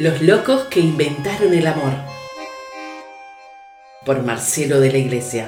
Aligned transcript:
Los 0.00 0.22
locos 0.22 0.62
que 0.70 0.80
inventaron 0.80 1.52
el 1.52 1.66
amor. 1.66 1.92
Por 4.06 4.22
Marcelo 4.22 4.80
de 4.80 4.90
la 4.90 4.96
Iglesia. 4.96 5.46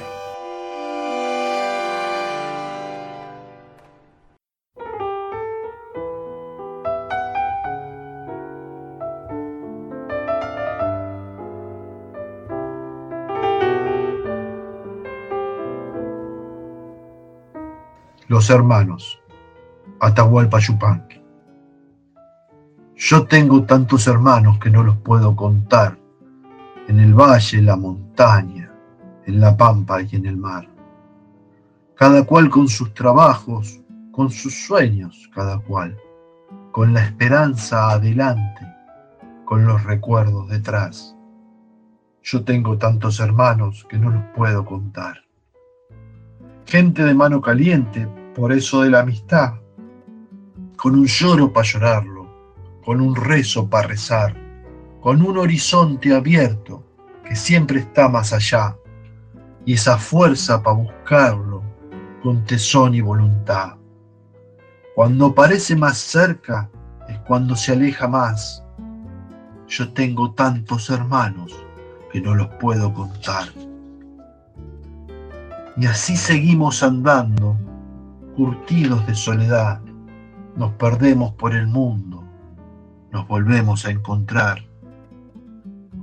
Los 18.28 18.50
hermanos. 18.50 19.18
Atahualpa 19.98 20.58
Yupanqui. 20.58 21.21
Yo 23.04 23.26
tengo 23.26 23.64
tantos 23.64 24.06
hermanos 24.06 24.60
que 24.60 24.70
no 24.70 24.84
los 24.84 24.96
puedo 24.98 25.34
contar, 25.34 25.98
en 26.86 27.00
el 27.00 27.14
valle, 27.14 27.60
la 27.60 27.74
montaña, 27.74 28.72
en 29.26 29.40
la 29.40 29.56
pampa 29.56 30.02
y 30.02 30.14
en 30.14 30.24
el 30.24 30.36
mar. 30.36 30.68
Cada 31.96 32.24
cual 32.24 32.48
con 32.48 32.68
sus 32.68 32.94
trabajos, 32.94 33.80
con 34.12 34.30
sus 34.30 34.54
sueños, 34.54 35.28
cada 35.34 35.58
cual, 35.58 35.98
con 36.70 36.94
la 36.94 37.04
esperanza 37.04 37.90
adelante, 37.90 38.72
con 39.46 39.66
los 39.66 39.82
recuerdos 39.82 40.48
detrás. 40.48 41.16
Yo 42.22 42.44
tengo 42.44 42.78
tantos 42.78 43.18
hermanos 43.18 43.84
que 43.90 43.98
no 43.98 44.10
los 44.10 44.22
puedo 44.36 44.64
contar. 44.64 45.24
Gente 46.66 47.02
de 47.02 47.14
mano 47.14 47.40
caliente, 47.40 48.06
por 48.32 48.52
eso 48.52 48.82
de 48.82 48.90
la 48.90 49.00
amistad, 49.00 49.54
con 50.76 50.94
un 50.94 51.06
lloro 51.06 51.52
para 51.52 51.66
llorarlo, 51.66 52.21
con 52.84 53.00
un 53.00 53.14
rezo 53.14 53.68
para 53.68 53.88
rezar, 53.88 54.34
con 55.00 55.22
un 55.22 55.38
horizonte 55.38 56.14
abierto 56.14 56.84
que 57.24 57.36
siempre 57.36 57.80
está 57.80 58.08
más 58.08 58.32
allá, 58.32 58.76
y 59.64 59.74
esa 59.74 59.96
fuerza 59.98 60.62
para 60.62 60.76
buscarlo 60.76 61.62
con 62.22 62.44
tesón 62.44 62.94
y 62.94 63.00
voluntad. 63.00 63.74
Cuando 64.94 65.34
parece 65.34 65.74
más 65.74 65.98
cerca 65.98 66.68
es 67.08 67.18
cuando 67.20 67.56
se 67.56 67.72
aleja 67.72 68.08
más. 68.08 68.62
Yo 69.68 69.92
tengo 69.92 70.32
tantos 70.32 70.90
hermanos 70.90 71.52
que 72.12 72.20
no 72.20 72.34
los 72.34 72.48
puedo 72.60 72.92
contar. 72.92 73.48
Y 75.76 75.86
así 75.86 76.16
seguimos 76.16 76.82
andando, 76.82 77.56
curtidos 78.36 79.06
de 79.06 79.14
soledad, 79.14 79.80
nos 80.56 80.72
perdemos 80.72 81.32
por 81.32 81.54
el 81.54 81.66
mundo, 81.66 82.21
nos 83.12 83.28
volvemos 83.28 83.84
a 83.84 83.90
encontrar 83.90 84.64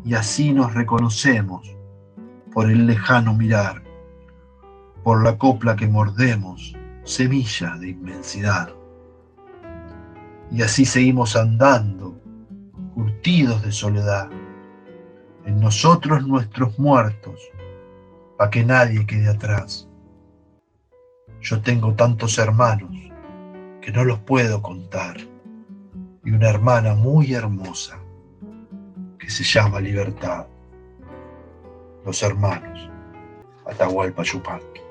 y 0.06 0.14
así 0.14 0.54
nos 0.54 0.74
reconocemos 0.76 1.76
por 2.54 2.70
el 2.70 2.86
lejano 2.86 3.34
mirar, 3.34 3.82
por 5.04 5.24
la 5.24 5.38
copla 5.38 5.76
que 5.76 5.88
mordemos, 5.88 6.76
semilla 7.04 7.76
de 7.78 7.90
inmensidad. 7.90 8.70
Y 10.52 10.62
así 10.62 10.86
seguimos 10.86 11.36
andando, 11.36 12.16
curtidos 12.94 13.62
de 13.64 13.72
soledad, 13.72 14.30
en 15.46 15.60
nosotros 15.60 16.26
nuestros 16.28 16.78
muertos, 16.78 17.42
para 18.38 18.52
que 18.52 18.64
nadie 18.64 19.06
quede 19.06 19.30
atrás. 19.30 19.88
Yo 21.42 21.62
tengo 21.62 21.94
tantos 21.94 22.38
hermanos 22.38 22.92
que 23.82 23.92
no 23.92 24.04
los 24.04 24.20
puedo 24.20 24.62
contar 24.62 25.18
y 26.30 26.32
una 26.32 26.48
hermana 26.48 26.94
muy 26.94 27.34
hermosa 27.34 27.98
que 29.18 29.32
se 29.32 29.44
llama 29.44 29.80
libertad. 29.80 30.46
Los 32.06 32.22
hermanos, 32.22 32.88
Atahualpa 33.66 34.22
Yupanqui. 34.22 34.82